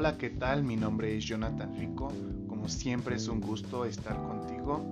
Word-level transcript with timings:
Hola, 0.00 0.16
¿qué 0.16 0.30
tal? 0.30 0.64
Mi 0.64 0.76
nombre 0.76 1.14
es 1.14 1.26
Jonathan 1.26 1.76
Rico. 1.76 2.10
Como 2.48 2.70
siempre 2.70 3.16
es 3.16 3.28
un 3.28 3.38
gusto 3.38 3.84
estar 3.84 4.16
contigo 4.16 4.82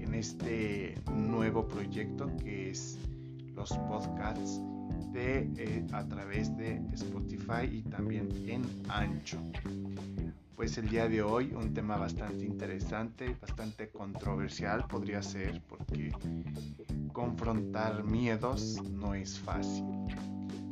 en 0.00 0.12
este 0.12 0.96
nuevo 1.12 1.68
proyecto 1.68 2.28
que 2.38 2.70
es 2.70 2.98
los 3.54 3.70
podcasts 3.70 4.60
de, 5.12 5.48
eh, 5.56 5.86
a 5.92 6.04
través 6.08 6.56
de 6.56 6.82
Spotify 6.94 7.66
y 7.70 7.82
también 7.82 8.28
en 8.48 8.64
Ancho. 8.88 9.38
Pues 10.56 10.78
el 10.78 10.88
día 10.88 11.08
de 11.08 11.22
hoy 11.22 11.52
un 11.54 11.72
tema 11.72 11.96
bastante 11.96 12.44
interesante, 12.44 13.36
bastante 13.40 13.88
controversial 13.90 14.84
podría 14.88 15.22
ser 15.22 15.62
porque 15.68 16.10
confrontar 17.12 18.02
miedos 18.02 18.82
no 18.90 19.14
es 19.14 19.38
fácil 19.38 19.84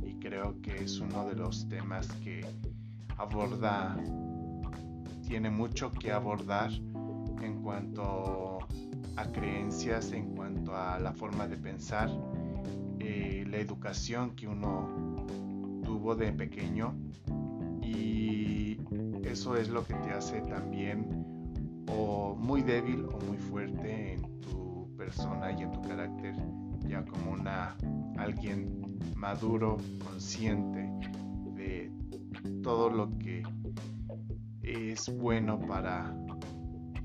y 0.04 0.14
creo 0.14 0.60
que 0.62 0.82
es 0.82 0.98
uno 0.98 1.28
de 1.28 1.36
los 1.36 1.68
temas 1.68 2.08
que 2.24 2.44
aborda, 3.22 3.96
tiene 5.26 5.50
mucho 5.50 5.92
que 5.92 6.10
abordar 6.10 6.72
en 7.40 7.62
cuanto 7.62 8.58
a 9.16 9.24
creencias, 9.32 10.12
en 10.12 10.34
cuanto 10.34 10.74
a 10.76 10.98
la 10.98 11.12
forma 11.12 11.46
de 11.46 11.56
pensar, 11.56 12.10
eh, 12.98 13.44
la 13.48 13.58
educación 13.58 14.34
que 14.34 14.48
uno 14.48 15.24
tuvo 15.84 16.16
de 16.16 16.32
pequeño. 16.32 16.94
Y 17.80 18.78
eso 19.24 19.56
es 19.56 19.68
lo 19.68 19.84
que 19.84 19.94
te 19.94 20.10
hace 20.10 20.40
también 20.42 21.24
o 21.88 22.34
muy 22.34 22.62
débil 22.62 23.06
o 23.06 23.24
muy 23.24 23.38
fuerte 23.38 24.14
en 24.14 24.40
tu 24.40 24.88
persona 24.96 25.52
y 25.52 25.62
en 25.62 25.72
tu 25.72 25.82
carácter 25.82 26.34
ya 26.88 27.04
como 27.04 27.32
una 27.32 27.76
alguien 28.18 28.98
maduro, 29.16 29.78
consciente 30.04 30.90
todo 32.62 32.90
lo 32.90 33.18
que 33.18 33.42
es 34.62 35.14
bueno 35.16 35.58
para 35.60 36.14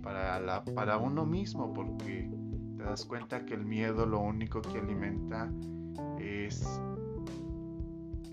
para, 0.02 0.64
para 0.64 0.98
uno 0.98 1.26
mismo 1.26 1.74
porque 1.74 2.30
te 2.78 2.84
das 2.84 3.06
cuenta 3.06 3.46
que 3.46 3.56
el 3.56 3.66
miedo 3.66 4.06
lo 4.06 4.20
único 4.20 4.62
que 4.62 4.80
alimenta 4.80 5.52
es 6.20 6.66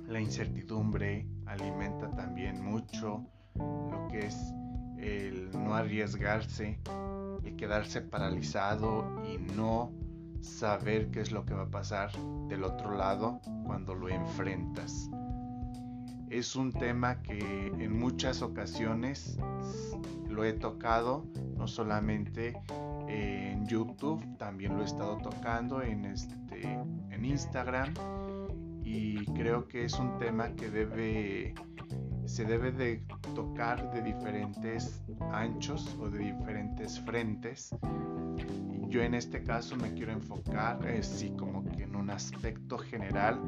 la 0.07 0.21
incertidumbre, 0.21 1.27
alimenta 1.47 2.11
también 2.11 2.63
mucho 2.65 3.25
lo 3.57 4.07
que 4.11 4.27
es 4.27 4.55
el 4.99 5.51
no 5.53 5.75
arriesgarse, 5.75 6.79
el 7.43 7.57
quedarse 7.57 8.01
paralizado 8.03 9.23
y 9.25 9.39
no 9.39 9.93
saber 10.41 11.11
qué 11.11 11.21
es 11.21 11.33
lo 11.33 11.45
que 11.45 11.55
va 11.55 11.63
a 11.63 11.71
pasar 11.71 12.11
del 12.49 12.65
otro 12.65 12.97
lado 12.97 13.41
cuando 13.65 13.95
lo 13.95 14.09
enfrentas. 14.09 15.11
Es 16.35 16.57
un 16.57 16.73
tema 16.73 17.23
que 17.23 17.69
en 17.79 17.97
muchas 17.97 18.43
ocasiones 18.43 19.39
lo 20.29 20.43
he 20.43 20.53
tocado, 20.53 21.25
no 21.57 21.69
solamente 21.69 22.61
en 23.07 23.65
YouTube, 23.69 24.21
también 24.37 24.75
lo 24.75 24.83
he 24.83 24.85
estado 24.85 25.17
tocando 25.19 25.81
en, 25.81 26.05
este, 26.05 26.61
en 27.11 27.25
Instagram 27.25 27.95
y 28.83 29.25
creo 29.27 29.69
que 29.69 29.85
es 29.85 29.97
un 29.97 30.19
tema 30.19 30.57
que 30.57 30.71
debe 30.71 31.55
se 32.27 32.45
debe 32.45 32.73
de 32.73 33.05
tocar 33.37 33.93
de 33.93 34.03
diferentes 34.03 35.05
anchos 35.31 35.97
o 36.01 36.11
de 36.11 36.19
diferentes 36.19 36.99
frentes. 37.03 37.71
Yo 38.89 39.03
en 39.03 39.15
este 39.15 39.45
caso 39.45 39.77
me 39.77 39.95
quiero 39.95 40.11
enfocar 40.11 40.85
eh, 40.85 41.01
sí 41.05 41.33
como 41.39 41.65
que 41.65 41.85
en 41.85 41.95
un 41.95 42.11
aspecto 42.11 42.77
general 42.77 43.39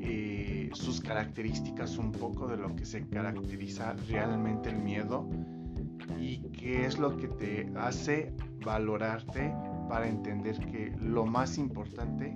eh, 0.00 0.70
sus 0.74 1.00
características 1.00 1.98
un 1.98 2.12
poco 2.12 2.46
de 2.46 2.56
lo 2.56 2.74
que 2.74 2.84
se 2.84 3.06
caracteriza 3.08 3.94
realmente 4.08 4.70
el 4.70 4.78
miedo 4.78 5.28
y 6.18 6.38
qué 6.50 6.86
es 6.86 6.98
lo 6.98 7.16
que 7.16 7.28
te 7.28 7.72
hace 7.76 8.32
valorarte 8.64 9.52
para 9.88 10.08
entender 10.08 10.58
que 10.58 10.94
lo 11.00 11.24
más 11.24 11.58
importante 11.58 12.34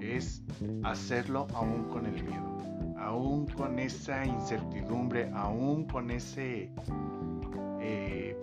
es 0.00 0.42
hacerlo 0.82 1.46
aún 1.54 1.84
con 1.84 2.06
el 2.06 2.22
miedo, 2.24 2.58
aún 2.98 3.46
con 3.46 3.78
esa 3.78 4.26
incertidumbre, 4.26 5.30
aún 5.34 5.84
con 5.84 6.10
ese, 6.10 6.72
eh, 7.80 8.36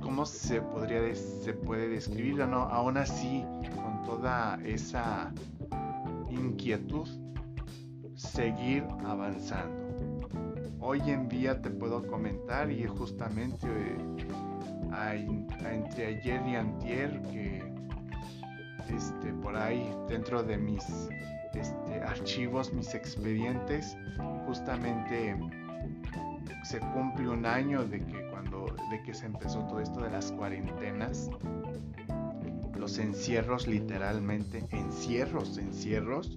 ¿cómo 0.00 0.24
se 0.24 0.60
podría, 0.60 1.14
se 1.14 1.52
puede 1.52 1.88
describir? 1.88 2.46
No, 2.46 2.62
aún 2.62 2.96
así, 2.96 3.44
con 3.74 4.02
toda 4.04 4.58
esa 4.64 5.32
inquietud, 6.30 7.08
seguir 8.24 8.84
avanzando. 9.04 10.28
Hoy 10.80 11.00
en 11.06 11.28
día 11.28 11.60
te 11.60 11.70
puedo 11.70 12.06
comentar 12.06 12.70
y 12.70 12.86
justamente 12.86 13.66
eh, 13.66 15.46
entre 15.70 16.06
ayer 16.06 16.40
y 16.46 16.56
antier 16.56 17.22
que 17.22 17.62
este, 18.88 19.32
por 19.34 19.56
ahí 19.56 19.90
dentro 20.08 20.42
de 20.42 20.56
mis 20.58 20.84
este, 21.54 22.02
archivos, 22.02 22.72
mis 22.72 22.94
expedientes, 22.94 23.96
justamente 24.46 25.36
se 26.64 26.80
cumple 26.80 27.28
un 27.28 27.46
año 27.46 27.84
de 27.84 28.00
que 28.00 28.28
cuando 28.30 28.66
de 28.90 29.02
que 29.02 29.14
se 29.14 29.26
empezó 29.26 29.60
todo 29.66 29.80
esto 29.80 30.00
de 30.00 30.10
las 30.10 30.32
cuarentenas, 30.32 31.30
los 32.76 32.98
encierros 32.98 33.66
literalmente, 33.66 34.66
encierros, 34.70 35.56
encierros, 35.58 36.36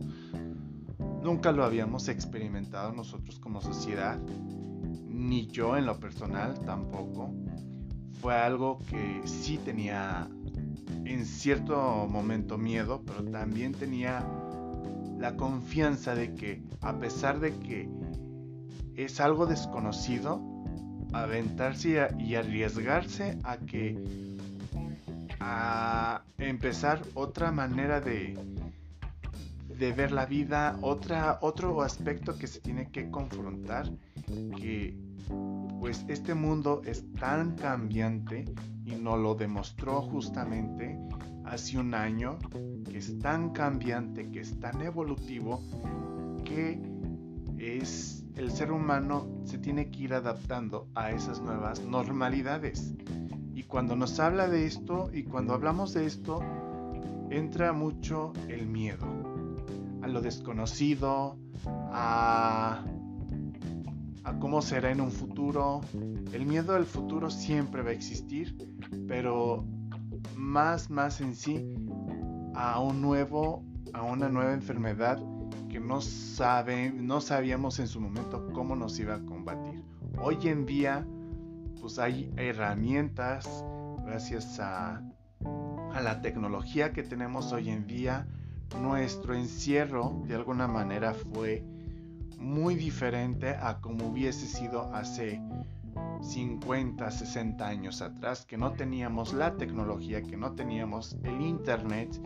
nunca 1.21 1.51
lo 1.51 1.63
habíamos 1.63 2.07
experimentado 2.07 2.91
nosotros 2.91 3.39
como 3.39 3.61
sociedad, 3.61 4.19
ni 5.07 5.47
yo 5.47 5.77
en 5.77 5.85
lo 5.85 5.99
personal 5.99 6.59
tampoco. 6.65 7.33
Fue 8.21 8.35
algo 8.35 8.79
que 8.89 9.21
sí 9.25 9.57
tenía 9.57 10.27
en 11.05 11.25
cierto 11.25 12.07
momento 12.09 12.57
miedo, 12.57 13.01
pero 13.05 13.23
también 13.25 13.73
tenía 13.73 14.25
la 15.19 15.35
confianza 15.35 16.15
de 16.15 16.35
que 16.35 16.63
a 16.81 16.97
pesar 16.99 17.39
de 17.39 17.53
que 17.57 17.89
es 18.95 19.19
algo 19.19 19.45
desconocido, 19.45 20.41
aventarse 21.13 22.07
y 22.19 22.35
arriesgarse 22.35 23.37
a 23.43 23.57
que 23.57 23.95
a 25.39 26.23
empezar 26.37 27.01
otra 27.13 27.51
manera 27.51 28.01
de, 28.01 28.37
de 29.77 29.91
ver 29.91 30.11
la 30.11 30.25
vida, 30.25 30.77
otra, 30.81 31.39
otro 31.41 31.81
aspecto 31.81 32.37
que 32.37 32.47
se 32.47 32.59
tiene 32.59 32.89
que 32.89 33.09
confrontar, 33.09 33.89
que 34.57 34.97
pues 35.79 36.05
este 36.07 36.33
mundo 36.33 36.81
es 36.85 37.05
tan 37.13 37.55
cambiante 37.55 38.45
y 38.85 38.95
nos 38.95 39.19
lo 39.19 39.35
demostró 39.35 40.01
justamente 40.01 40.97
hace 41.45 41.77
un 41.77 41.93
año, 41.93 42.37
que 42.89 42.97
es 42.97 43.19
tan 43.19 43.51
cambiante, 43.51 44.29
que 44.31 44.41
es 44.41 44.59
tan 44.59 44.81
evolutivo, 44.81 45.61
que 46.43 46.81
es 47.57 48.25
el 48.35 48.51
ser 48.51 48.71
humano 48.71 49.27
se 49.45 49.57
tiene 49.57 49.89
que 49.89 50.03
ir 50.03 50.13
adaptando 50.13 50.87
a 50.95 51.11
esas 51.11 51.41
nuevas 51.41 51.83
normalidades. 51.83 52.93
Y 53.53 53.63
cuando 53.63 53.95
nos 53.95 54.19
habla 54.19 54.47
de 54.47 54.65
esto 54.65 55.09
y 55.11 55.23
cuando 55.23 55.53
hablamos 55.53 55.93
de 55.93 56.05
esto, 56.05 56.41
entra 57.29 57.73
mucho 57.73 58.33
el 58.47 58.67
miedo 58.67 59.26
lo 60.13 60.21
desconocido, 60.21 61.37
a 61.65 62.83
a 64.27 64.37
cómo 64.39 64.61
será 64.61 64.91
en 64.91 64.99
un 64.99 65.11
futuro. 65.11 65.79
El 66.33 66.45
miedo 66.45 66.75
al 66.75 66.85
futuro 66.85 67.29
siempre 67.29 67.81
va 67.81 67.91
a 67.91 67.93
existir, 67.93 68.57
pero 69.07 69.63
más, 70.35 70.89
más 70.89 71.21
en 71.21 71.33
sí 71.33 71.73
a 72.53 72.81
un 72.81 73.01
nuevo, 73.01 73.63
a 73.93 74.03
una 74.03 74.27
nueva 74.27 74.53
enfermedad 74.53 75.17
que 75.69 75.79
no 75.79 76.01
sabe, 76.01 76.91
no 76.91 77.21
sabíamos 77.21 77.79
en 77.79 77.87
su 77.87 78.01
momento 78.01 78.49
cómo 78.51 78.75
nos 78.75 78.99
iba 78.99 79.15
a 79.15 79.23
combatir. 79.23 79.81
Hoy 80.21 80.37
en 80.43 80.65
día, 80.65 81.07
pues 81.79 81.97
hay 81.97 82.29
herramientas 82.35 83.63
gracias 84.05 84.59
a 84.59 85.01
la 86.03 86.21
tecnología 86.21 86.91
que 86.91 87.03
tenemos 87.03 87.53
hoy 87.53 87.69
en 87.69 87.87
día. 87.87 88.27
Nuestro 88.81 89.33
encierro 89.33 90.21
de 90.27 90.35
alguna 90.35 90.67
manera 90.67 91.13
fue 91.13 91.63
muy 92.37 92.75
diferente 92.75 93.49
a 93.49 93.79
como 93.81 94.07
hubiese 94.07 94.45
sido 94.45 94.93
hace 94.93 95.41
50, 96.21 97.09
60 97.09 97.67
años 97.67 98.01
atrás, 98.01 98.45
que 98.45 98.57
no 98.57 98.73
teníamos 98.73 99.33
la 99.33 99.55
tecnología, 99.55 100.21
que 100.21 100.37
no 100.37 100.53
teníamos 100.53 101.17
el 101.23 101.41
internet 101.41 102.19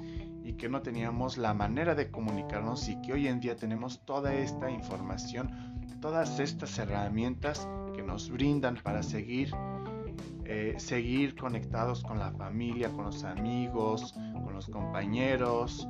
y 0.43 0.53
que 0.53 0.69
no 0.69 0.81
teníamos 0.81 1.37
la 1.37 1.53
manera 1.53 1.95
de 1.95 2.09
comunicarnos 2.09 2.89
y 2.89 2.99
que 3.01 3.13
hoy 3.13 3.27
en 3.27 3.39
día 3.39 3.55
tenemos 3.55 4.03
toda 4.05 4.33
esta 4.33 4.69
información, 4.69 5.51
todas 6.01 6.39
estas 6.39 6.77
herramientas 6.79 7.67
que 7.93 8.01
nos 8.01 8.29
brindan 8.29 8.75
para 8.81 9.03
seguir, 9.03 9.51
eh, 10.45 10.75
seguir 10.77 11.35
conectados 11.35 12.03
con 12.03 12.17
la 12.17 12.31
familia, 12.31 12.89
con 12.89 13.05
los 13.05 13.23
amigos, 13.23 14.13
con 14.43 14.53
los 14.53 14.67
compañeros, 14.67 15.87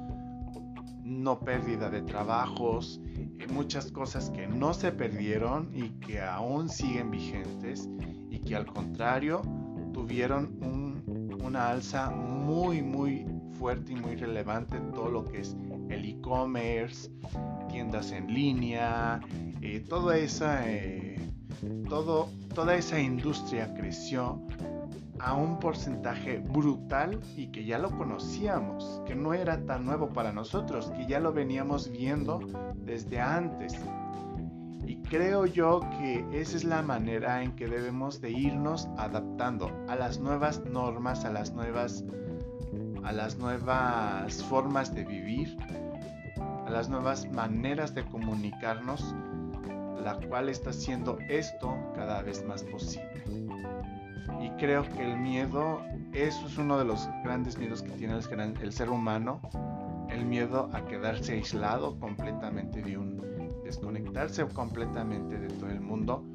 no 1.12 1.40
pérdida 1.40 1.90
de 1.90 2.02
trabajos, 2.02 3.02
eh, 3.06 3.48
muchas 3.52 3.92
cosas 3.92 4.30
que 4.32 4.48
no 4.48 4.74
se 4.74 4.92
perdieron 4.92 5.70
y 5.74 5.90
que 6.06 6.22
aún 6.22 6.70
siguen 6.70 7.12
vigentes 7.12 7.90
y 8.30 8.40
que 8.40 8.56
al 8.56 8.66
contrario 8.66 9.42
tuvieron 9.94 10.58
una 11.44 11.70
alza 11.70 12.10
muy 12.12 12.82
muy 12.82 13.26
fuerte 13.60 13.94
y 13.94 13.96
muy 13.96 14.16
relevante 14.16 14.80
todo 14.94 15.10
lo 15.10 15.26
que 15.26 15.42
es 15.42 15.56
el 15.90 16.06
e-commerce, 16.06 17.12
tiendas 17.70 18.12
en 18.12 18.34
línea, 18.34 19.20
eh, 19.62 19.84
toda 19.88 20.18
esa 20.18 20.68
eh, 20.70 21.20
todo, 21.88 22.30
toda 22.56 22.76
esa 22.76 23.00
industria 23.00 23.74
creció 23.74 24.42
a 25.24 25.36
un 25.36 25.60
porcentaje 25.60 26.40
brutal 26.40 27.20
y 27.38 27.48
que 27.48 27.64
ya 27.64 27.78
lo 27.78 27.92
conocíamos, 27.92 29.02
que 29.06 29.14
no 29.14 29.34
era 29.34 29.64
tan 29.66 29.86
nuevo 29.86 30.10
para 30.10 30.32
nosotros, 30.32 30.92
que 30.98 31.06
ya 31.06 31.20
lo 31.20 31.32
veníamos 31.32 31.92
viendo 31.92 32.40
desde 32.76 33.20
antes. 33.20 33.76
Y 34.86 34.98
creo 35.04 35.46
yo 35.46 35.82
que 36.00 36.26
esa 36.34 36.58
es 36.58 36.64
la 36.64 36.82
manera 36.82 37.44
en 37.44 37.56
que 37.56 37.68
debemos 37.68 38.20
de 38.20 38.32
irnos 38.32 38.88
adaptando 38.98 39.72
a 39.88 39.96
las 39.96 40.20
nuevas 40.20 40.66
normas, 40.66 41.24
a 41.24 41.32
las 41.32 41.54
nuevas 41.54 42.04
a 43.04 43.12
las 43.12 43.38
nuevas 43.38 44.44
formas 44.44 44.94
de 44.94 45.04
vivir, 45.04 45.58
a 46.66 46.70
las 46.70 46.88
nuevas 46.88 47.28
maneras 47.32 47.96
de 47.96 48.06
comunicarnos, 48.06 49.16
la 50.04 50.20
cual 50.30 50.50
está 50.50 50.70
haciendo 50.70 51.18
esto 51.28 51.76
cada 51.96 52.22
vez 52.22 52.46
más 52.46 52.64
posible 52.64 53.12
y 54.42 54.50
creo 54.52 54.84
que 54.84 55.12
el 55.12 55.18
miedo, 55.18 55.82
eso 56.14 56.48
es 56.48 56.58
uno 56.58 56.78
de 56.78 56.86
los 56.86 57.08
grandes 57.24 57.58
miedos 57.58 57.82
que 57.82 57.92
tiene 57.92 58.16
el, 58.16 58.74
ser 58.74 58.90
humano, 58.90 59.42
el 60.10 60.26
miedo 60.26 60.70
a 60.74 60.86
quedarse 60.86 61.34
aislado 61.34 62.00
completamente 62.00 62.82
de 62.82 62.98
un, 62.98 63.22
desconectarse 63.64 64.46
completamente 64.48 65.40
de 65.40 65.48
todo 65.48 65.70
el 65.70 65.82
mundo. 65.82 66.26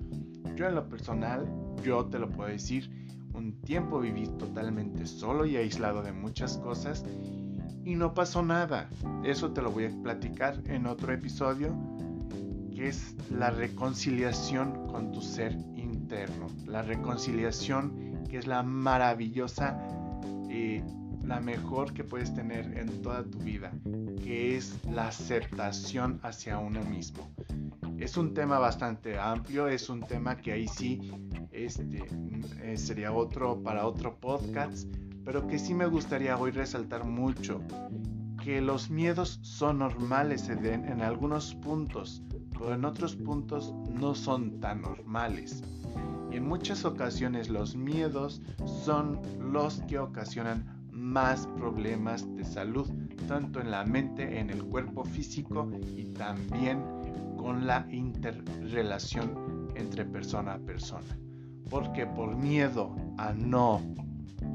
Yo 0.54 0.66
en 0.66 0.74
lo 0.74 0.88
personal, 0.88 1.46
yo 1.82 2.06
te 2.06 2.18
lo 2.18 2.30
puedo 2.30 2.48
decir, 2.48 2.90
un 3.34 3.60
tiempo 3.60 4.00
viví 4.00 4.26
totalmente 4.38 5.06
solo 5.06 5.44
y 5.44 5.56
aislado 5.56 6.02
de 6.02 6.12
muchas 6.12 6.56
cosas 6.58 7.04
y 7.84 7.94
no 7.94 8.14
pasó 8.14 8.42
nada. 8.42 8.88
Eso 9.22 9.52
te 9.52 9.62
lo 9.62 9.70
voy 9.70 9.84
a 9.84 10.02
platicar 10.02 10.60
en 10.66 10.86
otro 10.86 11.12
episodio, 11.12 11.74
que 12.74 12.88
es 12.88 13.14
la 13.30 13.50
reconciliación 13.50 14.86
con 14.88 15.12
tu 15.12 15.20
ser 15.20 15.56
la 16.66 16.82
reconciliación 16.82 18.24
que 18.28 18.38
es 18.38 18.46
la 18.46 18.62
maravillosa, 18.62 19.78
y 20.48 20.82
la 21.24 21.40
mejor 21.40 21.92
que 21.92 22.04
puedes 22.04 22.32
tener 22.34 22.78
en 22.78 23.02
toda 23.02 23.24
tu 23.24 23.38
vida, 23.38 23.72
que 24.22 24.56
es 24.56 24.78
la 24.90 25.08
aceptación 25.08 26.20
hacia 26.22 26.58
uno 26.58 26.82
mismo. 26.84 27.28
Es 27.98 28.16
un 28.16 28.34
tema 28.34 28.58
bastante 28.58 29.18
amplio, 29.18 29.68
es 29.68 29.88
un 29.88 30.00
tema 30.02 30.36
que 30.36 30.52
ahí 30.52 30.68
sí 30.68 31.10
este, 31.50 32.04
eh, 32.62 32.76
sería 32.76 33.12
otro 33.12 33.62
para 33.62 33.86
otro 33.86 34.16
podcast, 34.20 34.88
pero 35.24 35.46
que 35.46 35.58
sí 35.58 35.74
me 35.74 35.86
gustaría 35.86 36.36
hoy 36.38 36.52
resaltar 36.52 37.04
mucho 37.04 37.60
que 38.44 38.60
los 38.60 38.90
miedos 38.90 39.40
son 39.42 39.78
normales 39.78 40.48
en 40.48 41.00
algunos 41.02 41.54
puntos, 41.56 42.22
pero 42.58 42.74
en 42.74 42.84
otros 42.84 43.16
puntos 43.16 43.74
no 43.90 44.14
son 44.14 44.60
tan 44.60 44.82
normales. 44.82 45.62
Y 46.30 46.36
en 46.36 46.48
muchas 46.48 46.84
ocasiones 46.84 47.48
los 47.48 47.76
miedos 47.76 48.42
son 48.84 49.20
los 49.38 49.80
que 49.82 49.98
ocasionan 49.98 50.76
más 50.90 51.46
problemas 51.58 52.26
de 52.36 52.44
salud, 52.44 52.90
tanto 53.28 53.60
en 53.60 53.70
la 53.70 53.84
mente, 53.84 54.38
en 54.40 54.50
el 54.50 54.64
cuerpo 54.64 55.04
físico 55.04 55.70
y 55.94 56.04
también 56.14 56.82
con 57.36 57.66
la 57.66 57.86
interrelación 57.90 59.68
entre 59.74 60.04
persona 60.04 60.54
a 60.54 60.58
persona. 60.58 61.18
Porque 61.68 62.06
por 62.06 62.36
miedo 62.36 62.96
a 63.18 63.32
no 63.32 63.80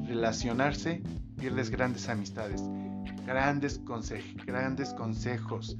relacionarse, 0.05 1.03
pierdes 1.37 1.69
grandes 1.69 2.09
amistades, 2.09 2.63
grandes, 3.25 3.81
grandes 4.45 4.93
consejos, 4.93 5.77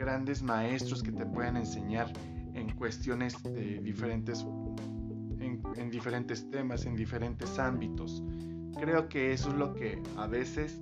grandes 0.00 0.42
maestros 0.42 1.02
que 1.02 1.12
te 1.12 1.26
pueden 1.26 1.58
enseñar 1.58 2.10
en 2.54 2.74
cuestiones 2.74 3.40
de 3.42 3.80
diferentes 3.80 4.46
en, 5.76 5.90
diferentes 5.90 6.50
temas, 6.50 6.86
en 6.86 6.96
diferentes 6.96 7.58
ámbitos. 7.58 8.22
Creo 8.78 9.08
que 9.08 9.32
eso 9.32 9.50
es 9.50 9.56
lo 9.56 9.74
que 9.74 10.02
a 10.16 10.26
veces 10.26 10.80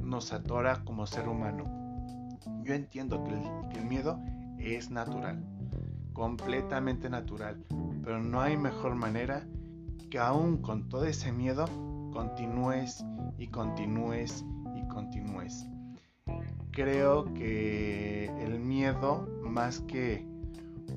nos 0.00 0.32
atora 0.32 0.82
como 0.84 1.06
ser 1.06 1.28
humano. 1.28 1.64
Yo 2.64 2.74
entiendo 2.74 3.22
que 3.22 3.30
el, 3.30 3.68
que 3.70 3.78
el 3.78 3.86
miedo 3.86 4.20
es 4.58 4.90
natural, 4.90 5.44
completamente 6.12 7.08
natural, 7.08 7.64
pero 8.02 8.20
no 8.20 8.40
hay 8.40 8.56
mejor 8.56 8.96
manera 8.96 9.46
que 10.10 10.18
aún 10.18 10.58
con 10.58 10.88
todo 10.88 11.04
ese 11.04 11.30
miedo 11.32 11.66
continúes 12.12 13.04
y 13.38 13.46
continúes 13.46 14.44
y 14.76 14.86
continúes. 14.88 15.66
Creo 16.72 17.32
que 17.34 18.26
el 18.40 18.58
miedo 18.58 19.28
más 19.42 19.80
que 19.80 20.26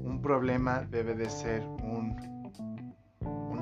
un 0.03 0.21
problema 0.21 0.81
debe 0.89 1.15
de 1.15 1.29
ser 1.29 1.63
un 1.83 2.15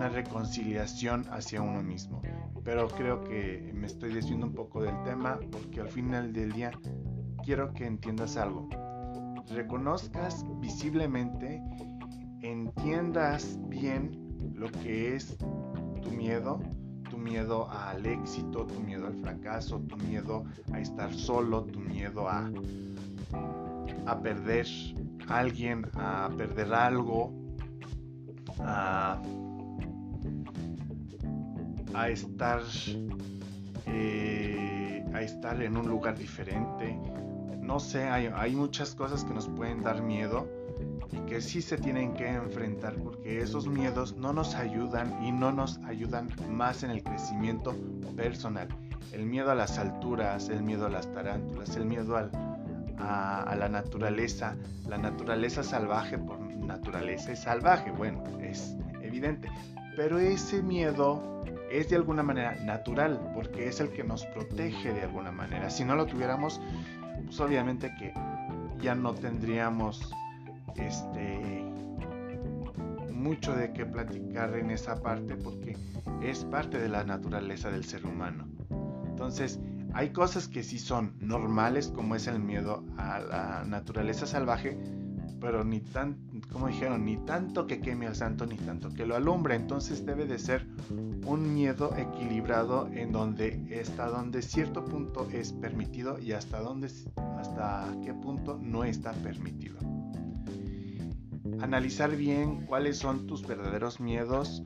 reconciliación 0.09 1.25
hacia 1.31 1.61
uno 1.61 1.81
mismo. 1.83 2.21
Pero 2.63 2.87
creo 2.87 3.23
que 3.23 3.71
me 3.73 3.87
estoy 3.87 4.13
desviando 4.13 4.47
un 4.47 4.53
poco 4.53 4.81
del 4.81 5.01
tema 5.03 5.39
porque 5.51 5.81
al 5.81 5.89
final 5.89 6.33
del 6.33 6.51
día 6.51 6.71
quiero 7.43 7.73
que 7.73 7.85
entiendas 7.85 8.37
algo. 8.37 8.69
Reconozcas 9.49 10.45
visiblemente, 10.59 11.61
entiendas 12.41 13.59
bien 13.67 14.53
lo 14.55 14.71
que 14.71 15.15
es 15.15 15.37
tu 16.01 16.11
miedo, 16.11 16.59
tu 17.13 17.19
miedo 17.19 17.69
al 17.69 18.03
éxito, 18.07 18.65
tu 18.65 18.79
miedo 18.79 19.05
al 19.05 19.13
fracaso, 19.13 19.79
tu 19.81 19.95
miedo 19.97 20.45
a 20.71 20.79
estar 20.79 21.13
solo, 21.13 21.63
tu 21.63 21.79
miedo 21.79 22.27
a, 22.27 22.49
a 24.07 24.19
perder 24.19 24.65
a 25.27 25.37
alguien, 25.37 25.85
a 25.93 26.27
perder 26.35 26.73
algo, 26.73 27.31
a 28.61 29.21
a 31.93 32.09
estar, 32.09 32.61
eh, 33.85 35.05
a 35.13 35.21
estar 35.21 35.61
en 35.61 35.77
un 35.77 35.87
lugar 35.87 36.17
diferente. 36.17 36.97
No 37.61 37.79
sé, 37.79 38.09
hay, 38.09 38.31
hay 38.33 38.55
muchas 38.55 38.95
cosas 38.95 39.23
que 39.23 39.35
nos 39.35 39.47
pueden 39.49 39.83
dar 39.83 40.01
miedo 40.01 40.47
y 41.11 41.19
que 41.21 41.41
sí 41.41 41.61
se 41.61 41.77
tienen 41.77 42.13
que 42.13 42.27
enfrentar 42.27 42.95
porque 42.95 43.41
esos 43.41 43.67
miedos 43.67 44.15
no 44.15 44.33
nos 44.33 44.55
ayudan 44.55 45.23
y 45.23 45.31
no 45.31 45.51
nos 45.51 45.77
ayudan 45.85 46.29
más 46.49 46.83
en 46.83 46.91
el 46.91 47.03
crecimiento 47.03 47.75
personal. 48.15 48.67
El 49.11 49.25
miedo 49.25 49.51
a 49.51 49.55
las 49.55 49.77
alturas, 49.77 50.49
el 50.49 50.63
miedo 50.63 50.85
a 50.85 50.89
las 50.89 51.11
tarántulas, 51.11 51.75
el 51.75 51.85
miedo 51.85 52.17
a, 52.17 53.43
a, 53.43 53.55
la 53.55 53.69
naturaleza, 53.69 54.55
la 54.87 54.97
naturaleza 54.97 55.63
salvaje 55.63 56.17
por 56.17 56.39
naturaleza 56.39 57.31
es 57.31 57.39
salvaje, 57.39 57.91
bueno, 57.91 58.23
es 58.41 58.75
evidente, 59.01 59.49
pero 59.95 60.17
ese 60.19 60.61
miedo 60.63 61.43
es 61.69 61.89
de 61.89 61.95
alguna 61.95 62.23
manera 62.23 62.55
natural, 62.63 63.19
porque 63.33 63.67
es 63.67 63.79
el 63.79 63.89
que 63.89 64.03
nos 64.03 64.25
protege 64.27 64.93
de 64.93 65.01
alguna 65.01 65.31
manera. 65.31 65.69
Si 65.69 65.83
no 65.83 65.95
lo 65.95 66.05
tuviéramos, 66.05 66.61
pues 67.25 67.39
obviamente 67.39 67.93
que 67.99 68.13
ya 68.81 68.95
no 68.95 69.13
tendríamos 69.13 70.13
este 70.75 71.63
mucho 73.11 73.55
de 73.55 73.71
qué 73.71 73.85
platicar 73.85 74.53
en 74.57 74.69
esa 74.69 75.01
parte 75.01 75.35
porque 75.35 75.77
es 76.21 76.43
parte 76.45 76.77
de 76.77 76.89
la 76.89 77.03
naturaleza 77.03 77.71
del 77.71 77.85
ser 77.85 78.05
humano. 78.05 78.47
Entonces, 79.07 79.59
hay 79.93 80.09
cosas 80.09 80.47
que 80.47 80.63
sí 80.63 80.79
son 80.79 81.13
normales, 81.19 81.87
como 81.87 82.15
es 82.15 82.27
el 82.27 82.39
miedo 82.39 82.83
a 82.97 83.19
la 83.19 83.63
naturaleza 83.63 84.25
salvaje, 84.25 84.77
pero 85.39 85.63
ni 85.63 85.81
tan, 85.81 86.15
como 86.51 86.67
dijeron, 86.67 87.05
ni 87.05 87.17
tanto 87.17 87.67
que 87.67 87.79
queme 87.79 88.07
al 88.07 88.15
santo, 88.15 88.45
ni 88.45 88.55
tanto 88.55 88.89
que 88.89 89.05
lo 89.05 89.15
alumbre. 89.15 89.55
Entonces 89.55 90.05
debe 90.05 90.25
de 90.25 90.39
ser 90.39 90.65
un 91.25 91.53
miedo 91.53 91.95
equilibrado 91.97 92.89
en 92.93 93.11
donde 93.11 93.79
hasta 93.81 94.07
donde 94.07 94.41
cierto 94.41 94.83
punto 94.85 95.27
es 95.31 95.53
permitido 95.53 96.17
y 96.17 96.31
hasta 96.31 96.59
donde 96.59 96.89
hasta 97.37 97.93
qué 98.03 98.13
punto 98.13 98.57
no 98.61 98.83
está 98.83 99.11
permitido. 99.11 99.77
Analizar 101.59 102.15
bien 102.15 102.65
cuáles 102.65 102.97
son 102.97 103.27
tus 103.27 103.45
verdaderos 103.45 103.99
miedos 103.99 104.63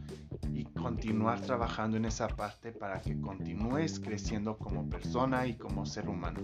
y 0.54 0.66
continuar 0.66 1.42
trabajando 1.42 1.98
en 1.98 2.06
esa 2.06 2.28
parte 2.28 2.72
para 2.72 3.02
que 3.02 3.20
continúes 3.20 4.00
creciendo 4.00 4.58
como 4.58 4.88
persona 4.88 5.48
y 5.48 5.56
como 5.56 5.86
ser 5.86 6.08
humano. 6.08 6.40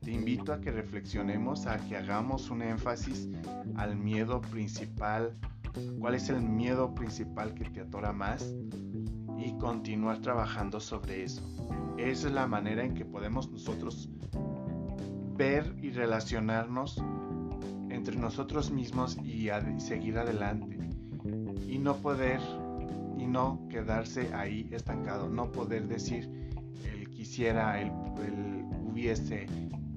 Te 0.00 0.12
invito 0.12 0.52
a 0.52 0.60
que 0.60 0.70
reflexionemos, 0.70 1.66
a 1.66 1.76
que 1.78 1.96
hagamos 1.96 2.50
un 2.50 2.62
énfasis 2.62 3.28
al 3.76 3.96
miedo 3.96 4.40
principal, 4.40 5.36
cuál 5.98 6.14
es 6.14 6.28
el 6.28 6.40
miedo 6.40 6.94
principal 6.94 7.54
que 7.54 7.64
te 7.64 7.80
atora 7.80 8.12
más 8.12 8.54
y 9.38 9.58
continuar 9.58 10.20
trabajando 10.20 10.78
sobre 10.78 11.24
eso. 11.24 11.42
Esa 11.96 12.28
es 12.28 12.32
la 12.32 12.46
manera 12.46 12.84
en 12.84 12.94
que 12.94 13.04
podemos 13.04 13.50
nosotros 13.50 14.08
ver 15.36 15.74
y 15.82 15.90
relacionarnos 15.90 17.02
entre 17.98 18.16
nosotros 18.16 18.70
mismos 18.70 19.18
y 19.24 19.50
seguir 19.78 20.18
adelante. 20.18 20.78
Y 21.66 21.78
no 21.78 21.96
poder 21.96 22.40
y 23.18 23.26
no 23.26 23.66
quedarse 23.68 24.32
ahí 24.32 24.68
estancado, 24.70 25.28
no 25.28 25.50
poder 25.50 25.88
decir 25.88 26.30
el 26.84 27.10
quisiera, 27.10 27.80
el, 27.80 27.90
hubiese 28.84 29.46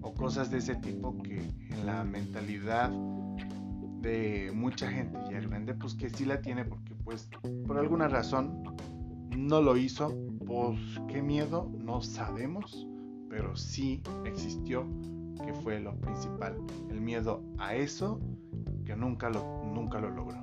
o 0.01 0.13
cosas 0.13 0.49
de 0.49 0.57
ese 0.57 0.75
tipo 0.75 1.15
que 1.21 1.37
en 1.37 1.85
la 1.85 2.03
mentalidad 2.03 2.89
de 4.01 4.51
mucha 4.53 4.89
gente 4.89 5.19
ya 5.29 5.39
grande 5.39 5.75
pues 5.75 5.93
que 5.93 6.09
sí 6.09 6.25
la 6.25 6.41
tiene 6.41 6.65
porque 6.65 6.95
pues 7.03 7.29
por 7.67 7.77
alguna 7.77 8.07
razón 8.07 8.63
no 9.37 9.61
lo 9.61 9.77
hizo, 9.77 10.13
pues 10.45 10.79
qué 11.07 11.21
miedo, 11.21 11.71
no 11.77 12.01
sabemos, 12.01 12.87
pero 13.29 13.55
sí 13.55 14.01
existió 14.25 14.85
que 15.41 15.53
fue 15.53 15.79
lo 15.79 15.95
principal, 15.97 16.57
el 16.89 17.01
miedo 17.01 17.43
a 17.57 17.75
eso 17.75 18.19
que 18.85 18.95
nunca 18.95 19.29
lo, 19.29 19.63
nunca 19.63 19.99
lo 19.99 20.09
logró. 20.09 20.37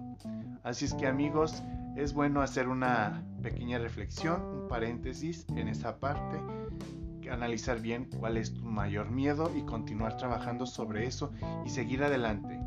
Así 0.63 0.85
es 0.85 0.95
que 0.95 1.07
amigos, 1.07 1.63
es 1.97 2.13
bueno 2.13 2.43
hacer 2.43 2.69
una 2.69 3.25
pequeña 3.43 3.79
reflexión, 3.79 4.43
un 4.43 4.69
paréntesis 4.69 5.47
en 5.57 5.69
esa 5.69 5.99
parte, 5.99 6.41
analizar 7.31 7.81
bien 7.81 8.09
cuál 8.19 8.37
es 8.37 8.55
tu 8.55 8.65
mayor 8.65 9.11
miedo 9.11 9.51
y 9.55 9.63
continuar 9.63 10.17
trabajando 10.17 10.67
sobre 10.67 11.07
eso 11.07 11.33
y 11.65 11.71
seguir 11.71 12.03
adelante, 12.03 12.61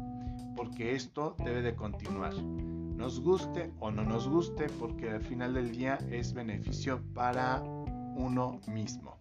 porque 0.55 0.95
esto 0.95 1.35
debe 1.43 1.61
de 1.61 1.75
continuar. 1.75 2.33
Nos 2.35 3.19
guste 3.21 3.71
o 3.79 3.89
no 3.89 4.03
nos 4.03 4.27
guste, 4.27 4.67
porque 4.79 5.09
al 5.09 5.21
final 5.21 5.55
del 5.55 5.71
día 5.71 5.97
es 6.11 6.33
beneficio 6.33 7.01
para 7.13 7.61
uno 8.15 8.59
mismo. 8.67 9.17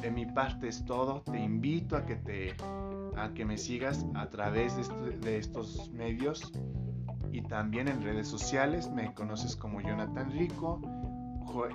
De 0.00 0.10
mi 0.10 0.26
parte 0.26 0.68
es 0.68 0.84
todo. 0.84 1.22
Te 1.22 1.38
invito 1.38 1.96
a 1.96 2.06
que 2.06 2.16
te 2.16 2.56
a 3.16 3.32
que 3.34 3.44
me 3.44 3.58
sigas 3.58 4.06
a 4.14 4.28
través 4.30 4.76
de, 4.76 4.82
este, 4.82 5.38
estos 5.38 5.90
medios 5.92 6.52
y 7.32 7.42
también 7.42 7.88
en 7.88 8.02
redes 8.02 8.28
sociales. 8.28 8.90
Me 8.90 9.12
conoces 9.14 9.56
como 9.56 9.80
Jonathan 9.80 10.30
Rico. 10.30 10.80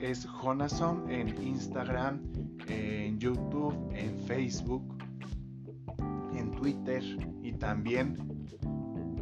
Es 0.01 0.25
Jonason 0.25 1.11
en 1.11 1.29
Instagram, 1.41 2.21
en 2.69 3.19
YouTube, 3.19 3.75
en 3.93 4.17
Facebook, 4.19 4.83
en 6.33 6.51
Twitter 6.51 7.03
y 7.43 7.51
también 7.51 8.15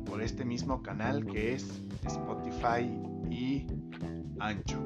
por 0.05 0.21
este 0.21 0.45
mismo 0.45 0.83
canal 0.83 1.25
que 1.25 1.53
es 1.53 1.81
Spotify 2.05 2.88
y 3.31 3.65
Ancho. 4.39 4.79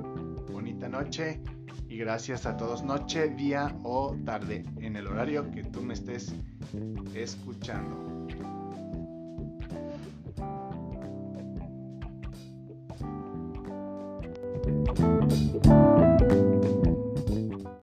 Bonita 0.50 0.88
noche 0.88 1.42
y 1.88 1.98
gracias 1.98 2.46
a 2.46 2.58
todos, 2.58 2.84
noche, 2.84 3.30
día 3.30 3.76
o 3.84 4.16
tarde, 4.26 4.66
en 4.80 4.96
el 4.96 5.08
horario 5.08 5.50
que 5.52 5.64
tú 5.64 5.82
me 5.82 5.94
estés 5.94 6.34
escuchando. 7.14 8.18